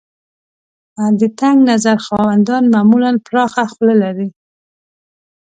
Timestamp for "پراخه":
3.27-3.63